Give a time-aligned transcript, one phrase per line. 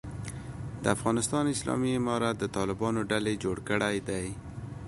[0.83, 4.27] د افغانستان اسلامي امارت د طالبانو ډلې جوړ کړی دی.